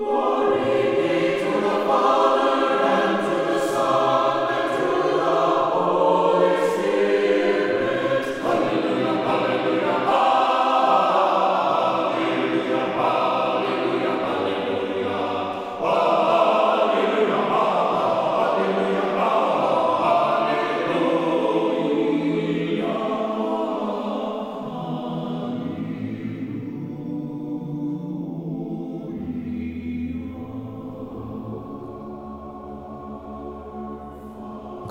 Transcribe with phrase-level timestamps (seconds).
[0.00, 0.29] Lord.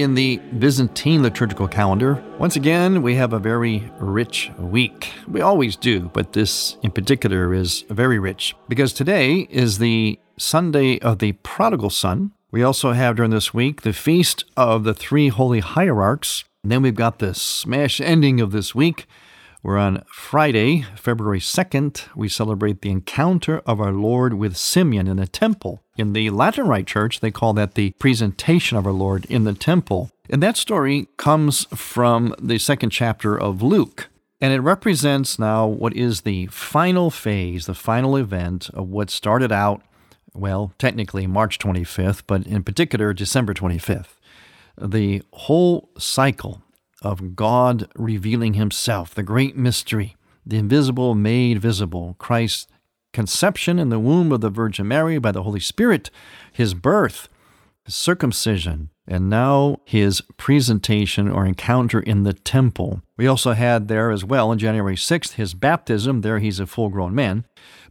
[0.00, 5.12] In the Byzantine liturgical calendar, once again, we have a very rich week.
[5.28, 10.98] We always do, but this in particular is very rich because today is the Sunday
[11.00, 12.32] of the Prodigal Son.
[12.50, 16.80] We also have during this week the feast of the three holy hierarchs, and then
[16.80, 19.06] we've got the smash ending of this week.
[19.62, 22.06] We're on Friday, February 2nd.
[22.16, 25.82] We celebrate the encounter of our Lord with Simeon in the temple.
[25.98, 29.52] In the Latin Rite Church, they call that the presentation of our Lord in the
[29.52, 30.10] temple.
[30.30, 34.08] And that story comes from the second chapter of Luke.
[34.40, 39.52] And it represents now what is the final phase, the final event of what started
[39.52, 39.82] out,
[40.32, 44.14] well, technically March 25th, but in particular December 25th
[44.80, 46.62] the whole cycle
[47.02, 52.66] of God revealing Himself, the great mystery, the invisible made visible, Christ's
[53.12, 56.10] conception in the womb of the Virgin Mary by the Holy Spirit,
[56.52, 57.28] His birth,
[57.84, 63.02] His circumcision, and now His presentation or encounter in the temple.
[63.16, 66.20] We also had there as well on January 6th His baptism.
[66.20, 67.44] There He's a full grown man.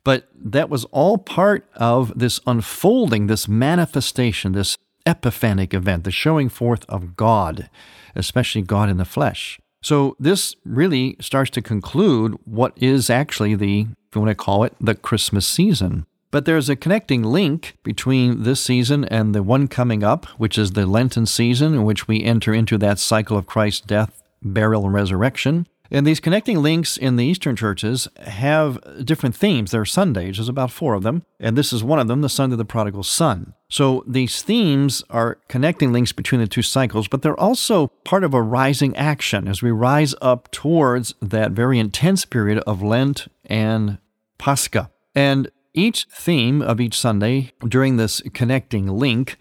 [0.05, 4.77] But that was all part of this unfolding, this manifestation, this
[5.09, 7.69] epiphanic event, the showing forth of God,
[8.15, 9.59] especially God in the flesh.
[9.81, 14.63] So this really starts to conclude what is actually the, if you want to call
[14.63, 16.05] it, the Christmas season.
[16.31, 20.71] But there's a connecting link between this season and the one coming up, which is
[20.71, 24.93] the Lenten season, in which we enter into that cycle of Christ's death, burial, and
[24.93, 25.65] resurrection.
[25.91, 29.71] And these connecting links in the Eastern churches have different themes.
[29.71, 32.29] There are Sundays, there's about four of them, and this is one of them, the
[32.29, 33.53] Sunday of the Prodigal Son.
[33.69, 38.33] So these themes are connecting links between the two cycles, but they're also part of
[38.33, 43.97] a rising action as we rise up towards that very intense period of Lent and
[44.37, 44.91] Pascha.
[45.15, 49.37] And each theme of each Sunday during this connecting link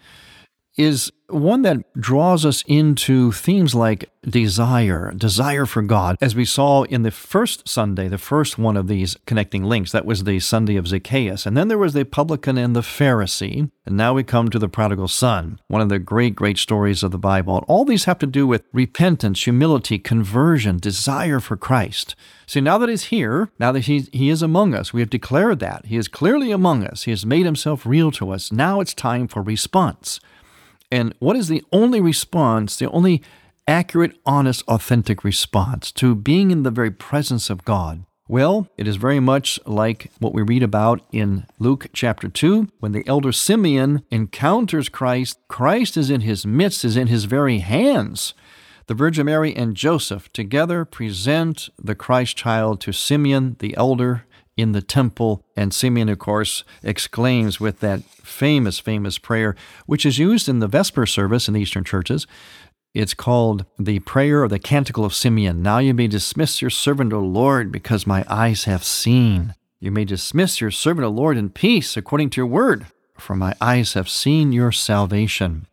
[0.79, 6.83] is one that draws us into themes like desire, desire for God, as we saw
[6.83, 9.91] in the first Sunday, the first one of these connecting links.
[9.91, 11.45] That was the Sunday of Zacchaeus.
[11.45, 13.69] And then there was the publican and the Pharisee.
[13.85, 17.11] And now we come to the prodigal son, one of the great, great stories of
[17.11, 17.65] the Bible.
[17.67, 22.15] All these have to do with repentance, humility, conversion, desire for Christ.
[22.47, 25.59] See, now that he's here, now that he, he is among us, we have declared
[25.59, 25.87] that.
[25.87, 27.03] He is clearly among us.
[27.03, 28.49] He has made himself real to us.
[28.49, 30.21] Now it's time for response.
[30.91, 33.21] And what is the only response, the only
[33.67, 38.05] accurate, honest, authentic response to being in the very presence of God?
[38.27, 42.91] Well, it is very much like what we read about in Luke chapter 2 when
[42.91, 45.39] the elder Simeon encounters Christ.
[45.47, 48.33] Christ is in his midst, is in his very hands.
[48.85, 54.25] The Virgin Mary and Joseph together present the Christ child to Simeon, the elder,
[54.59, 55.43] in the temple.
[55.55, 60.67] And Simeon, of course, exclaims with that famous, famous prayer, which is used in the
[60.67, 62.27] Vesper service in the Eastern churches.
[62.93, 65.61] It's called the prayer of the Canticle of Simeon.
[65.61, 69.53] Now you may dismiss your servant, O Lord, because my eyes have seen.
[69.79, 73.53] You may dismiss your servant, O Lord, in peace, according to your word, for my
[73.61, 75.67] eyes have seen your salvation.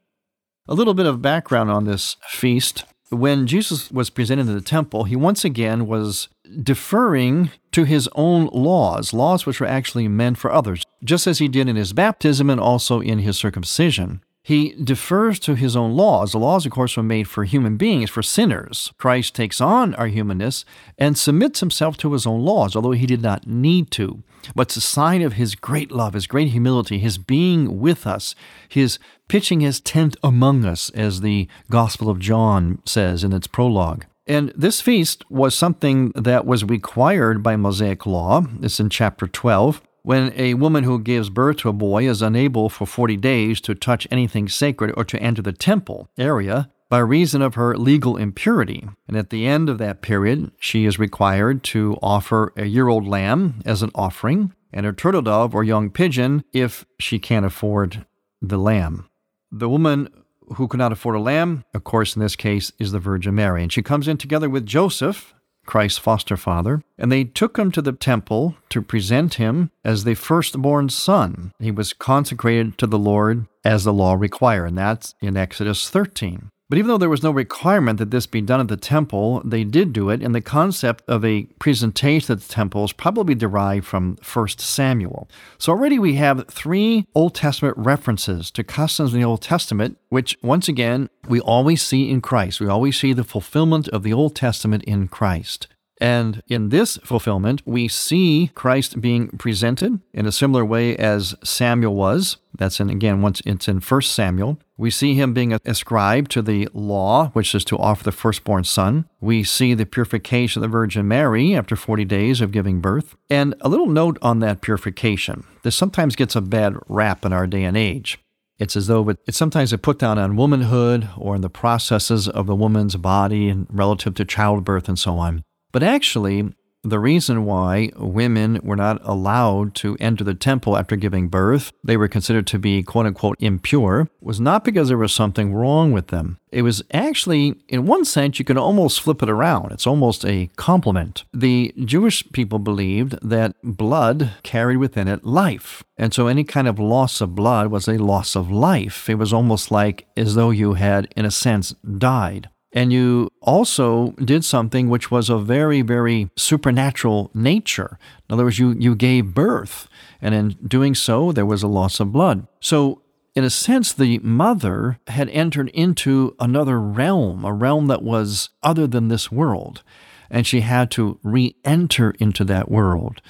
[0.68, 2.84] A little bit of background on this feast.
[3.10, 6.28] when Jesus was presented in the temple, he once again was
[6.62, 11.48] deferring to his own laws, laws which were actually meant for others, just as he
[11.48, 14.20] did in his baptism and also in his circumcision.
[14.46, 16.30] He defers to his own laws.
[16.30, 18.92] The laws, of course, were made for human beings, for sinners.
[18.96, 20.64] Christ takes on our humanness
[20.96, 24.22] and submits himself to his own laws, although he did not need to.
[24.54, 28.36] But it's a sign of his great love, his great humility, his being with us,
[28.68, 34.04] his pitching his tent among us, as the Gospel of John says in its prologue.
[34.26, 38.44] And this feast was something that was required by Mosaic law.
[38.60, 42.68] It's in chapter 12 when a woman who gives birth to a boy is unable
[42.68, 47.42] for 40 days to touch anything sacred or to enter the temple area by reason
[47.42, 48.88] of her legal impurity.
[49.08, 53.06] And at the end of that period, she is required to offer a year old
[53.06, 58.06] lamb as an offering and a turtle dove or young pigeon if she can't afford
[58.40, 59.08] the lamb.
[59.50, 60.08] The woman
[60.54, 63.62] who could not afford a lamb, of course, in this case, is the Virgin Mary.
[63.62, 65.34] And she comes in together with Joseph,
[65.66, 70.14] Christ's foster father, and they took him to the temple to present him as the
[70.14, 71.52] firstborn son.
[71.58, 76.50] He was consecrated to the Lord as the law required, and that's in Exodus 13.
[76.68, 79.62] But even though there was no requirement that this be done at the temple, they
[79.62, 83.86] did do it, and the concept of a presentation at the temple is probably derived
[83.86, 85.28] from 1 Samuel.
[85.58, 90.36] So already we have three Old Testament references to customs in the Old Testament, which
[90.42, 92.60] once again we always see in Christ.
[92.60, 95.68] We always see the fulfillment of the Old Testament in Christ.
[96.00, 101.94] And in this fulfillment, we see Christ being presented in a similar way as Samuel
[101.94, 102.36] was.
[102.58, 104.58] That's in, again, once it's in 1 Samuel.
[104.76, 109.06] We see him being ascribed to the law, which is to offer the firstborn son.
[109.20, 113.16] We see the purification of the Virgin Mary after 40 days of giving birth.
[113.30, 115.44] And a little note on that purification.
[115.62, 118.18] This sometimes gets a bad rap in our day and age.
[118.58, 122.46] It's as though it's sometimes a put down on womanhood or in the processes of
[122.46, 125.42] the woman's body and relative to childbirth and so on.
[125.72, 126.54] But actually,
[126.88, 131.96] the reason why women were not allowed to enter the temple after giving birth, they
[131.96, 136.08] were considered to be quote unquote impure, was not because there was something wrong with
[136.08, 136.38] them.
[136.50, 139.72] It was actually, in one sense, you can almost flip it around.
[139.72, 141.24] It's almost a compliment.
[141.34, 145.82] The Jewish people believed that blood carried within it life.
[145.98, 149.10] And so any kind of loss of blood was a loss of life.
[149.10, 152.48] It was almost like as though you had, in a sense, died.
[152.76, 157.98] And you also did something which was a very, very supernatural nature.
[158.28, 159.88] In other words, you, you gave birth.
[160.20, 162.46] And in doing so, there was a loss of blood.
[162.60, 163.00] So,
[163.34, 168.86] in a sense, the mother had entered into another realm, a realm that was other
[168.86, 169.82] than this world.
[170.28, 173.22] And she had to re enter into that world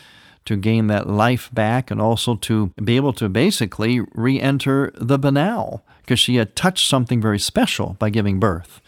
[0.47, 5.19] to gain that life back and also to be able to basically re enter the
[5.19, 8.81] banal because she had touched something very special by giving birth.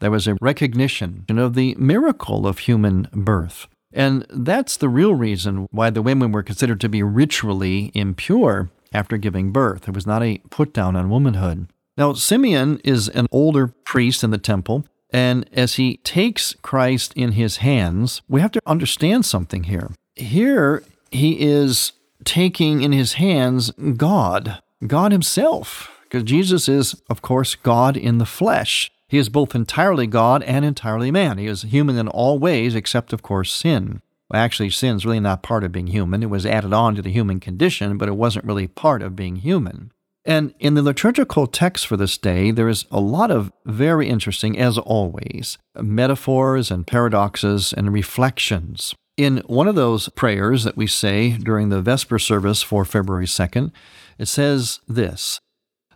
[0.00, 3.66] There was a recognition of the miracle of human birth.
[3.92, 9.16] And that's the real reason why the women were considered to be ritually impure after
[9.16, 9.88] giving birth.
[9.88, 11.68] It was not a put down on womanhood.
[11.96, 17.32] Now, Simeon is an older priest in the temple, and as he takes Christ in
[17.32, 19.90] his hands, we have to understand something here.
[20.16, 20.82] Here,
[21.12, 21.92] he is
[22.24, 28.26] taking in his hands God, God Himself, because Jesus is, of course, God in the
[28.26, 28.90] flesh.
[29.14, 31.38] He is both entirely God and entirely man.
[31.38, 34.02] He is human in all ways, except, of course, sin.
[34.28, 36.24] Well, actually, sin is really not part of being human.
[36.24, 39.36] It was added on to the human condition, but it wasn't really part of being
[39.36, 39.92] human.
[40.24, 44.58] And in the liturgical text for this day, there is a lot of very interesting,
[44.58, 48.96] as always, metaphors and paradoxes and reflections.
[49.16, 53.70] In one of those prayers that we say during the Vesper service for February 2nd,
[54.18, 55.38] it says this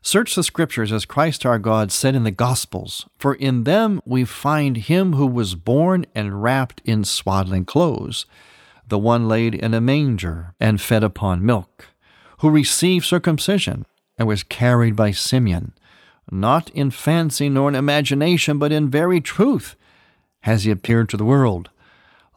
[0.02, 4.24] Search the scriptures as Christ our God said in the Gospels, for in them we
[4.24, 8.24] find him who was born and wrapped in swaddling clothes,
[8.86, 11.86] the one laid in a manger and fed upon milk,
[12.38, 13.84] who received circumcision
[14.16, 15.72] and was carried by Simeon,
[16.30, 19.76] not in fancy nor in imagination, but in very truth,
[20.42, 21.70] has he appeared to the world.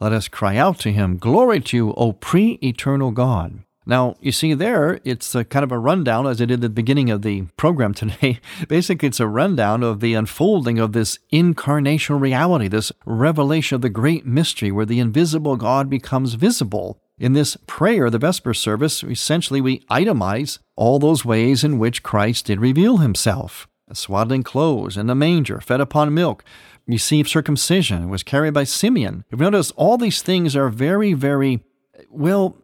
[0.00, 3.62] Let us cry out to him, Glory to you, O pre eternal God.
[3.84, 7.10] Now, you see there, it's kind of a rundown, as I did at the beginning
[7.10, 8.40] of the program today.
[8.68, 13.88] Basically, it's a rundown of the unfolding of this incarnational reality, this revelation of the
[13.88, 17.00] great mystery where the invisible God becomes visible.
[17.18, 22.46] In this prayer, the Vesper service, essentially we itemize all those ways in which Christ
[22.46, 23.68] did reveal himself.
[23.92, 26.42] Swaddling clothes, in the manger, fed upon milk,
[26.86, 29.24] received circumcision, was carried by Simeon.
[29.30, 31.60] If you notice, all these things are very, very,
[32.08, 32.56] well,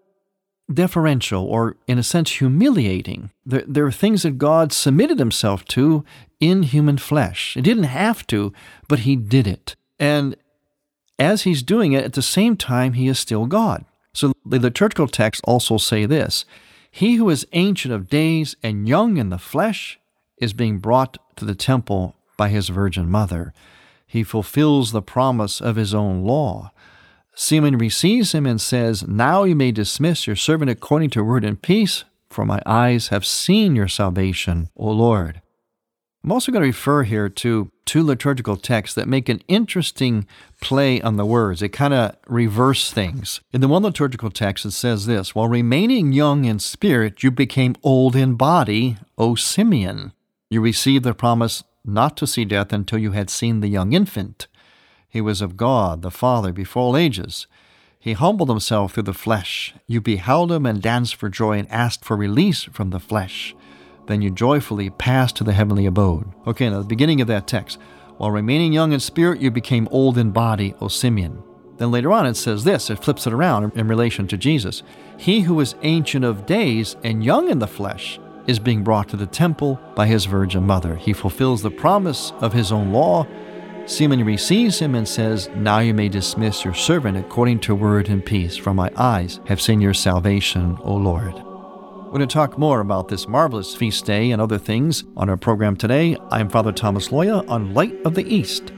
[0.72, 3.30] deferential or, in a sense, humiliating.
[3.44, 6.04] There, there are things that God submitted himself to
[6.40, 7.54] in human flesh.
[7.54, 8.52] He didn't have to,
[8.86, 9.74] but he did it.
[9.98, 10.36] And
[11.18, 13.84] as he's doing it, at the same time, he is still God.
[14.12, 16.44] So the liturgical texts also say this
[16.90, 19.98] He who is ancient of days and young in the flesh
[20.38, 23.52] is being brought to the temple by his virgin mother.
[24.06, 26.72] He fulfills the promise of his own law.
[27.40, 31.62] Simeon receives him and says, Now you may dismiss your servant according to word and
[31.62, 35.40] peace, for my eyes have seen your salvation, O Lord.
[36.24, 40.26] I'm also going to refer here to two liturgical texts that make an interesting
[40.60, 41.60] play on the words.
[41.60, 43.40] They kind of reverse things.
[43.52, 47.76] In the one liturgical text, it says this While remaining young in spirit, you became
[47.84, 50.12] old in body, O Simeon.
[50.50, 54.48] You received the promise not to see death until you had seen the young infant.
[55.08, 57.46] He was of God, the Father, before all ages.
[57.98, 59.74] He humbled himself through the flesh.
[59.86, 63.54] You beheld him and danced for joy and asked for release from the flesh.
[64.06, 66.32] Then you joyfully passed to the heavenly abode.
[66.46, 67.78] Okay, now the beginning of that text.
[68.16, 71.42] While remaining young in spirit, you became old in body, O Simeon.
[71.78, 74.82] Then later on it says this, it flips it around in relation to Jesus.
[75.16, 79.16] He who is ancient of days and young in the flesh is being brought to
[79.16, 80.96] the temple by his virgin mother.
[80.96, 83.26] He fulfills the promise of his own law
[83.88, 88.22] Simeon receives him and says, Now you may dismiss your servant according to word and
[88.22, 91.32] peace, for my eyes have seen your salvation, O Lord.
[91.32, 95.38] We're going to talk more about this marvelous feast day and other things on our
[95.38, 96.18] program today.
[96.30, 98.72] I'm Father Thomas Loya on Light of the East.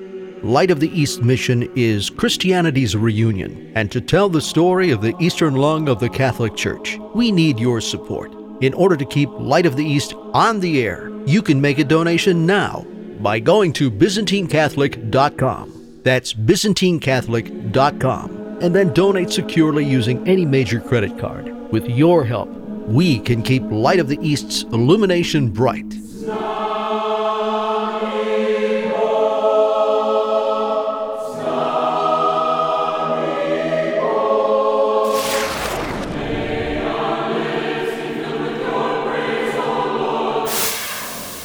[0.45, 5.17] Light of the East mission is Christianity's reunion, and to tell the story of the
[5.19, 8.33] Eastern lung of the Catholic Church, we need your support.
[8.61, 11.85] In order to keep Light of the East on the air, you can make a
[11.85, 12.87] donation now
[13.23, 16.01] by going to ByzantineCatholic.com.
[16.03, 18.37] That's ByzantineCatholic.com.
[18.61, 21.47] And then donate securely using any major credit card.
[21.71, 25.95] With your help, we can keep Light of the East's illumination bright.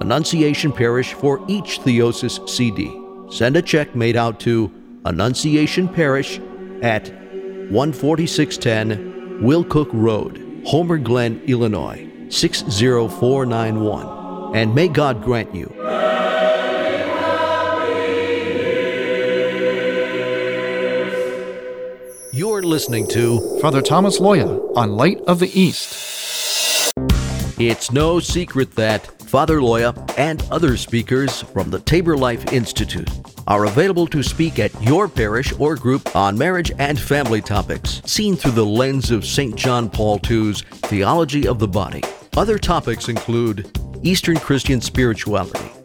[0.00, 2.92] Annunciation Parish for each Theosis CD.
[3.30, 4.72] Send a check made out to
[5.04, 6.40] Annunciation Parish
[6.82, 7.08] at
[7.70, 14.56] 14610 Willcook Road, Homer Glen, Illinois 60491.
[14.56, 15.72] And may God grant you.
[22.32, 26.92] You're listening to Father Thomas Loya on Light of the East.
[27.58, 33.10] It's no secret that Father Loya and other speakers from the Tabor Life Institute
[33.48, 38.36] are available to speak at your parish or group on marriage and family topics, seen
[38.36, 39.56] through the lens of St.
[39.56, 42.02] John Paul II's Theology of the Body.
[42.36, 45.70] Other topics include Eastern Christian spirituality,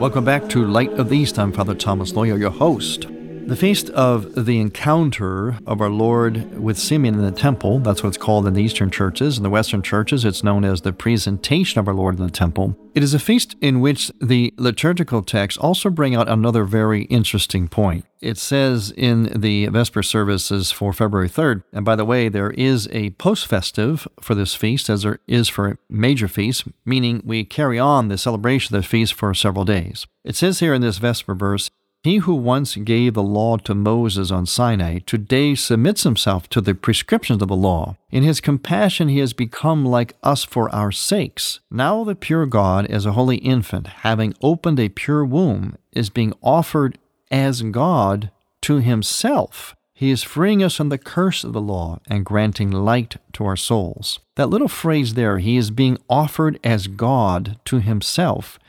[0.00, 1.40] Welcome back to Light of the East.
[1.40, 3.07] I'm Father Thomas Loya, your host.
[3.48, 8.10] The feast of the encounter of our Lord with Simeon in the temple, that's what
[8.10, 9.38] it's called in the Eastern churches.
[9.38, 12.76] In the Western churches, it's known as the presentation of our Lord in the temple.
[12.94, 17.68] It is a feast in which the liturgical texts also bring out another very interesting
[17.68, 18.04] point.
[18.20, 22.86] It says in the Vesper services for February 3rd, and by the way, there is
[22.92, 27.78] a post festive for this feast, as there is for major feasts, meaning we carry
[27.78, 30.06] on the celebration of the feast for several days.
[30.22, 31.70] It says here in this Vesper verse,
[32.04, 36.74] He who once gave the law to Moses on Sinai today submits himself to the
[36.74, 37.96] prescriptions of the law.
[38.10, 41.58] In his compassion, he has become like us for our sakes.
[41.72, 46.32] Now, the pure God, as a holy infant, having opened a pure womb, is being
[46.40, 46.98] offered
[47.32, 48.30] as God
[48.62, 49.74] to himself.
[49.92, 53.56] He is freeing us from the curse of the law and granting light to our
[53.56, 54.20] souls.
[54.36, 58.60] That little phrase there, he is being offered as God to himself,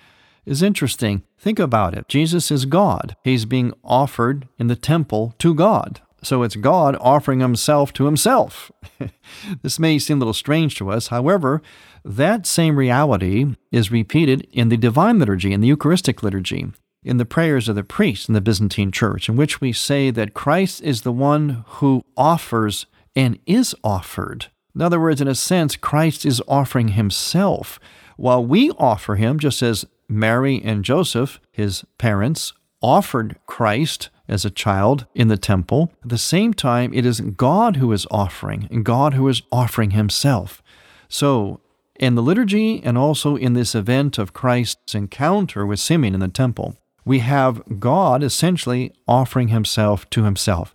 [0.45, 1.23] is interesting.
[1.37, 2.07] Think about it.
[2.07, 3.15] Jesus is God.
[3.23, 6.01] He's being offered in the temple to God.
[6.21, 8.71] So it's God offering himself to himself.
[9.61, 11.07] this may seem a little strange to us.
[11.07, 11.61] However,
[12.03, 16.67] that same reality is repeated in the divine liturgy, in the Eucharistic liturgy
[17.03, 20.33] in the prayers of the priests in the Byzantine Church, in which we say that
[20.33, 24.47] Christ is the one who offers and is offered.
[24.75, 27.79] In other words, in a sense, Christ is offering himself,
[28.17, 34.49] while we offer him, just as Mary and Joseph, his parents, offered Christ as a
[34.49, 35.91] child in the temple.
[36.03, 39.91] At the same time, it is God who is offering, and God who is offering
[39.91, 40.61] himself.
[41.07, 41.61] So,
[41.99, 46.27] in the liturgy and also in this event of Christ's encounter with Simeon in the
[46.29, 50.73] temple, we have God essentially offering himself to himself.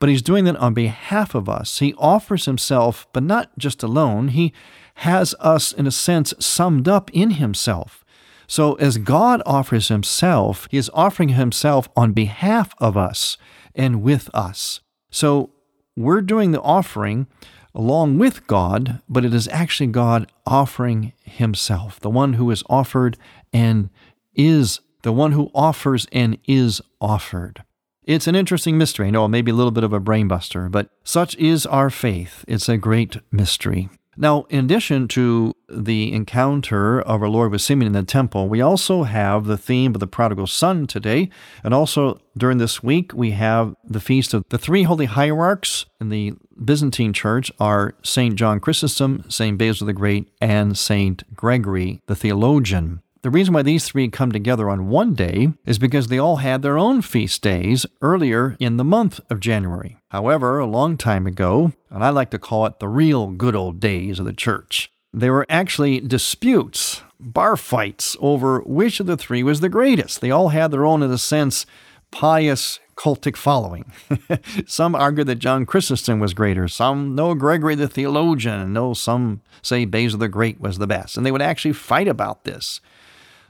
[0.00, 1.78] But he's doing that on behalf of us.
[1.78, 4.28] He offers himself, but not just alone.
[4.28, 4.52] He
[4.96, 8.03] has us, in a sense, summed up in himself.
[8.46, 13.38] So, as God offers himself, he is offering himself on behalf of us
[13.74, 14.80] and with us.
[15.10, 15.50] So,
[15.96, 17.26] we're doing the offering
[17.74, 23.16] along with God, but it is actually God offering himself, the one who is offered
[23.52, 23.90] and
[24.34, 27.64] is the one who offers and is offered.
[28.04, 29.10] It's an interesting mystery.
[29.10, 32.44] Know maybe a little bit of a brainbuster, but such is our faith.
[32.46, 33.88] It's a great mystery.
[34.16, 38.60] Now, in addition to the encounter of our Lord with Simeon in the temple, we
[38.60, 41.30] also have the theme of the prodigal son today.
[41.62, 46.08] And also during this week, we have the feast of the three holy hierarchs in
[46.08, 48.36] the Byzantine church are St.
[48.36, 49.58] John Chrysostom, St.
[49.58, 51.22] Basil the Great, and St.
[51.34, 53.02] Gregory the theologian.
[53.24, 56.60] The reason why these three come together on one day is because they all had
[56.60, 59.96] their own feast days earlier in the month of January.
[60.10, 63.80] However, a long time ago, and I like to call it the real good old
[63.80, 69.42] days of the church, there were actually disputes, bar fights over which of the three
[69.42, 70.20] was the greatest.
[70.20, 71.64] They all had their own, in a sense,
[72.10, 73.90] pious cultic following.
[74.66, 76.68] some argue that John Chrysostom was greater.
[76.68, 78.74] Some know Gregory the theologian.
[78.74, 81.16] No, some say Basil the Great was the best.
[81.16, 82.82] And they would actually fight about this.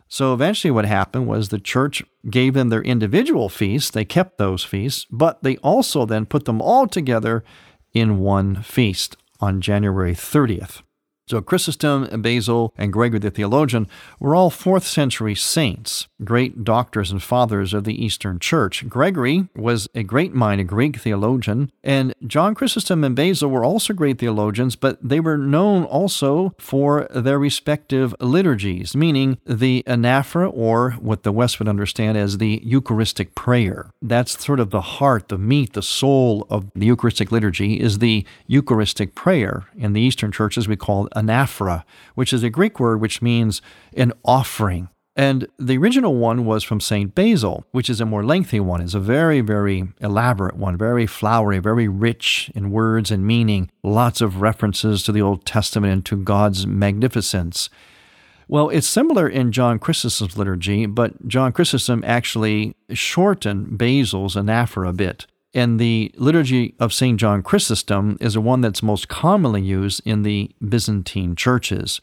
[0.09, 3.91] So eventually, what happened was the church gave them their individual feasts.
[3.91, 7.43] They kept those feasts, but they also then put them all together
[7.93, 10.83] in one feast on January 30th.
[11.27, 13.89] So Chrysostom, Basil, and Gregory the theologian
[14.21, 18.87] were all 4th century saints, great doctors and fathers of the Eastern Church.
[18.91, 23.95] Gregory was a great mind, a Greek theologian, and John Chrysostom and Basil were also
[23.95, 30.91] great theologians, but they were known also for their respective liturgies, meaning the anaphora, or
[30.93, 33.91] what the West would understand as the Eucharistic prayer.
[34.03, 38.27] That's sort of the heart, the meat, the soul of the Eucharistic liturgy is the
[38.47, 39.65] Eucharistic prayer.
[39.75, 43.63] In the Eastern churches, we call anaphora, which is a Greek word which means
[43.97, 44.89] an offering.
[45.17, 47.15] And the original one was from St.
[47.15, 48.81] Basil, which is a more lengthy one.
[48.81, 54.21] It's a very, very elaborate one, very flowery, very rich in words and meaning, lots
[54.21, 57.71] of references to the Old Testament and to God's magnificence.
[58.49, 64.93] Well, it's similar in John Chrysostom's liturgy, but John Chrysostom actually shortened Basil's anaphora a
[64.93, 65.27] bit.
[65.55, 67.19] And the liturgy of St.
[67.19, 72.01] John Chrysostom is the one that's most commonly used in the Byzantine churches.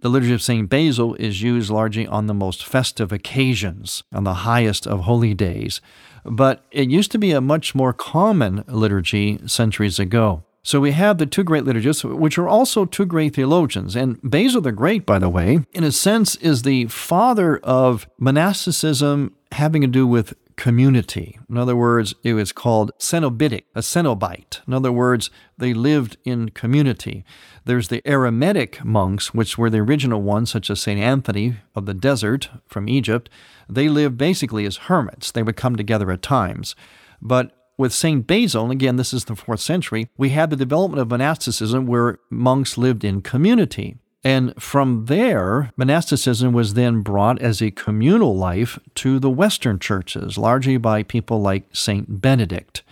[0.00, 0.68] The liturgy of St.
[0.68, 5.80] Basil is used largely on the most festive occasions, on the highest of holy days.
[6.24, 10.42] But it used to be a much more common liturgy centuries ago.
[10.64, 13.96] So we have the two great liturgists, which are also two great theologians.
[13.96, 19.34] And Basil the Great, by the way, in a sense, is the father of monasticism
[19.50, 21.38] having to do with community.
[21.48, 24.60] In other words, it was called cenobitic, a cenobite.
[24.66, 27.24] In other words, they lived in community.
[27.64, 31.00] There's the Eremitic monks, which were the original ones, such as St.
[31.00, 33.28] Anthony of the desert from Egypt.
[33.68, 35.30] They lived basically as hermits.
[35.30, 36.74] They would come together at times.
[37.20, 38.26] But with St.
[38.26, 42.18] Basil, and again, this is the fourth century, we had the development of monasticism where
[42.30, 43.96] monks lived in community.
[44.24, 50.38] And from there, monasticism was then brought as a communal life to the Western churches,
[50.38, 52.20] largely by people like St.
[52.20, 52.84] Benedict.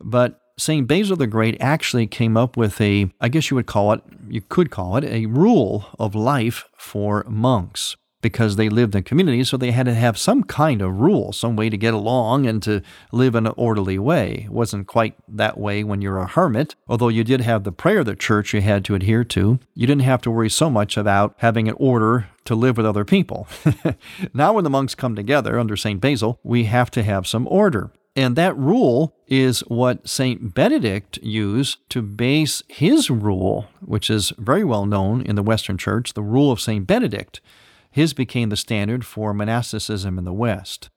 [0.00, 0.86] But St.
[0.86, 4.42] Basil the Great actually came up with a, I guess you would call it, you
[4.42, 7.96] could call it, a rule of life for monks.
[8.22, 11.56] Because they lived in communities, so they had to have some kind of rule, some
[11.56, 14.44] way to get along and to live in an orderly way.
[14.44, 18.00] It wasn't quite that way when you're a hermit, although you did have the prayer
[18.00, 19.58] of the church you had to adhere to.
[19.74, 23.04] You didn't have to worry so much about having an order to live with other
[23.04, 23.46] people.
[24.34, 26.00] now, when the monks come together under St.
[26.00, 27.90] Basil, we have to have some order.
[28.16, 30.52] And that rule is what St.
[30.52, 36.14] Benedict used to base his rule, which is very well known in the Western Church,
[36.14, 36.86] the rule of St.
[36.86, 37.40] Benedict.
[37.90, 40.90] His became the standard for monasticism in the West.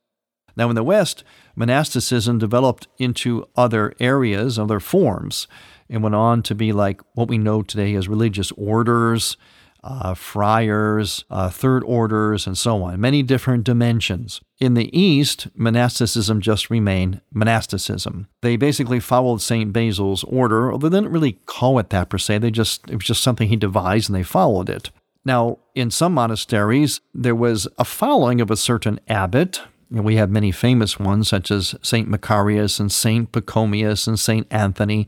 [0.55, 1.23] Now, in the West,
[1.55, 5.47] monasticism developed into other areas, other forms,
[5.89, 9.35] and went on to be like what we know today as religious orders
[9.83, 14.39] uh, friars, uh, third orders, and so on, many different dimensions.
[14.59, 18.27] In the East, monasticism just remained monasticism.
[18.41, 19.73] They basically followed St.
[19.73, 22.37] Basil's order, although they didn't really call it that per se.
[22.37, 24.89] They just it was just something he devised and they followed it.
[25.25, 29.61] Now, in some monasteries, there was a following of a certain abbot.
[29.89, 32.09] We have many famous ones, such as St.
[32.09, 33.31] Macarius and St.
[33.31, 34.47] Pachomius and St.
[34.51, 35.07] Anthony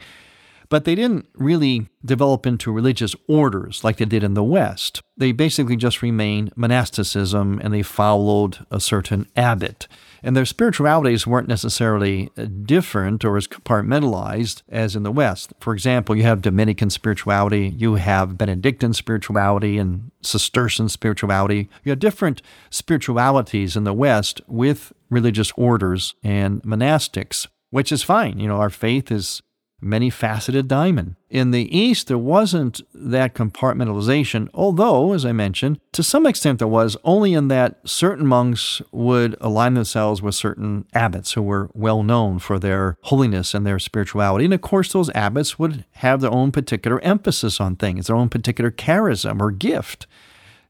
[0.70, 5.02] but they didn't really develop into religious orders like they did in the West.
[5.18, 9.88] They basically just remained monasticism and they followed a certain abbot.
[10.22, 15.54] And their spiritualities weren't necessarily uh, different or as compartmentalized as in the West.
[15.60, 21.70] For example, you have Dominican spirituality, you have Benedictine spirituality, and Cistercian spirituality.
[21.84, 28.40] You have different spiritualities in the West with religious orders and monastics which is fine.
[28.40, 29.42] You know, our faith is
[29.82, 31.16] many faceted diamond.
[31.30, 36.68] In the East, there wasn't that compartmentalization, although, as I mentioned, to some extent there
[36.68, 42.04] was, only in that certain monks would align themselves with certain abbots who were well
[42.04, 44.46] known for their holiness and their spirituality.
[44.46, 48.30] And of course, those abbots would have their own particular emphasis on things, their own
[48.30, 50.08] particular charism or gift.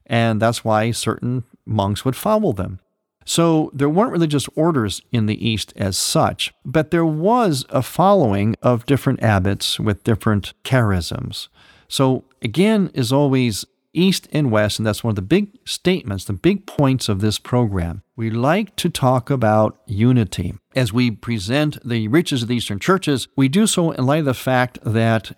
[0.04, 2.80] And that's why certain monks would follow them.
[3.26, 8.54] So there weren't religious orders in the East as such, but there was a following
[8.62, 11.48] of different abbots with different charisms.
[11.88, 16.34] So again, is always East and West, and that's one of the big statements, the
[16.34, 18.02] big points of this program.
[18.14, 20.54] We like to talk about unity.
[20.76, 24.26] As we present the riches of the Eastern churches, we do so in light of
[24.26, 25.36] the fact that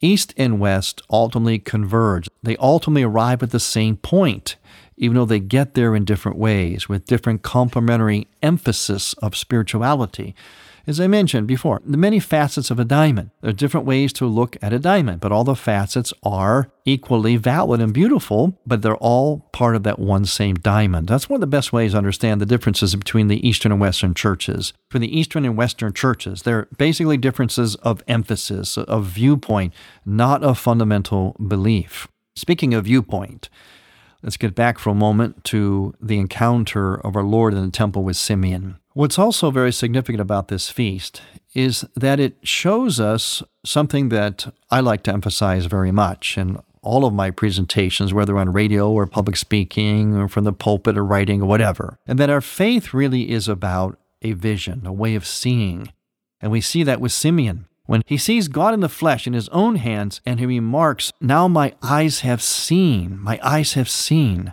[0.00, 2.28] East and West ultimately converge.
[2.42, 4.56] They ultimately arrive at the same point
[4.96, 10.34] even though they get there in different ways with different complementary emphasis of spirituality.
[10.88, 13.30] As I mentioned before, the many facets of a diamond.
[13.40, 17.36] There are different ways to look at a diamond, but all the facets are equally
[17.36, 21.08] valid and beautiful, but they're all part of that one same diamond.
[21.08, 24.14] That's one of the best ways to understand the differences between the Eastern and Western
[24.14, 24.72] churches.
[24.88, 30.56] For the Eastern and Western churches, they're basically differences of emphasis, of viewpoint, not of
[30.56, 32.06] fundamental belief.
[32.36, 33.48] Speaking of viewpoint,
[34.22, 38.02] Let's get back for a moment to the encounter of our Lord in the temple
[38.02, 38.76] with Simeon.
[38.94, 41.20] What's also very significant about this feast
[41.54, 47.04] is that it shows us something that I like to emphasize very much in all
[47.04, 51.42] of my presentations, whether on radio or public speaking or from the pulpit or writing
[51.42, 55.92] or whatever, and that our faith really is about a vision, a way of seeing.
[56.40, 59.48] And we see that with Simeon when he sees God in the flesh in his
[59.50, 64.52] own hands and he remarks, Now my eyes have seen, my eyes have seen.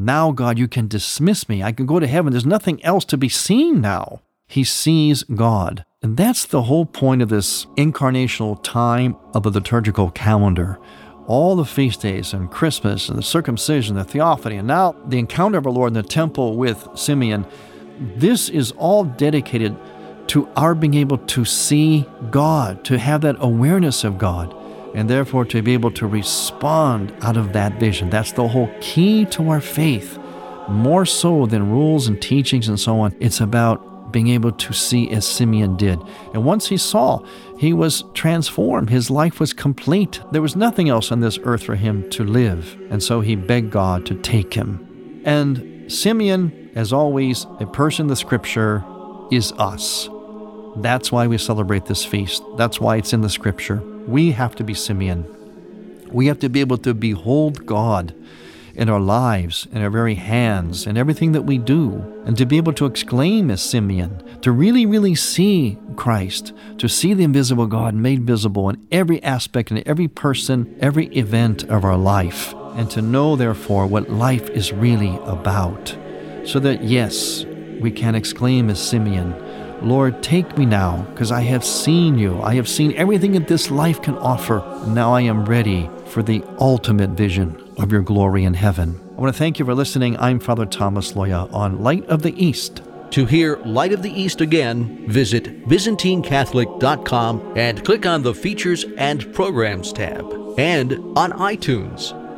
[0.00, 1.60] Now, God, you can dismiss me.
[1.60, 2.32] I can go to heaven.
[2.32, 4.20] There's nothing else to be seen now.
[4.46, 5.84] He sees God.
[6.02, 10.78] And that's the whole point of this incarnational time of the liturgical calendar.
[11.26, 15.58] All the feast days and Christmas and the circumcision, the theophany, and now the encounter
[15.58, 17.44] of our Lord in the temple with Simeon.
[17.98, 19.76] This is all dedicated
[20.28, 24.54] to our being able to see God, to have that awareness of God,
[24.94, 28.10] and therefore to be able to respond out of that vision.
[28.10, 30.18] That's the whole key to our faith.
[30.68, 35.10] More so than rules and teachings and so on, it's about being able to see
[35.10, 35.98] as Simeon did.
[36.32, 37.22] And once he saw,
[37.58, 38.90] he was transformed.
[38.90, 40.20] His life was complete.
[40.32, 42.78] There was nothing else on this earth for him to live.
[42.90, 45.22] And so he begged God to take him.
[45.24, 48.84] And Simeon, as always, a person of the scripture,
[49.30, 50.08] is us.
[50.82, 52.42] That's why we celebrate this feast.
[52.56, 53.82] That's why it's in the scripture.
[54.06, 55.26] We have to be Simeon.
[56.10, 58.14] We have to be able to behold God
[58.74, 62.58] in our lives, in our very hands, in everything that we do, and to be
[62.58, 67.94] able to exclaim as Simeon, to really, really see Christ, to see the invisible God
[67.94, 73.02] made visible in every aspect, in every person, every event of our life, and to
[73.02, 75.96] know, therefore, what life is really about.
[76.44, 77.44] So that, yes,
[77.80, 79.34] we can exclaim as Simeon,
[79.82, 82.40] Lord, take me now, because I have seen you.
[82.42, 84.58] I have seen everything that this life can offer.
[84.58, 89.00] And now I am ready for the ultimate vision of your glory in heaven.
[89.16, 90.16] I want to thank you for listening.
[90.18, 92.82] I'm Father Thomas Loya on Light of the East.
[93.12, 99.32] To hear Light of the East again, visit ByzantineCatholic.com and click on the Features and
[99.32, 100.24] Programs tab,
[100.58, 102.12] and on iTunes.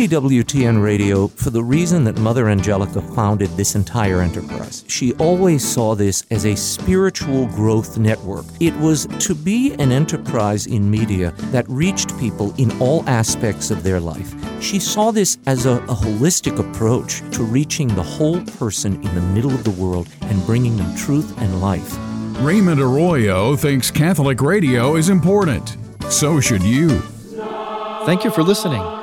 [0.00, 4.82] We need EWTN Radio for the reason that Mother Angelica founded this entire enterprise.
[4.88, 8.46] She always saw this as a spiritual growth network.
[8.60, 13.82] It was to be an enterprise in media that reached people in all aspects of
[13.82, 14.32] their life.
[14.62, 19.20] She saw this as a, a holistic approach to reaching the whole person in the
[19.20, 21.94] middle of the world and bringing them truth and life.
[22.40, 25.76] Raymond Arroyo thinks Catholic radio is important.
[26.08, 27.00] So should you.
[28.06, 28.99] Thank you for listening.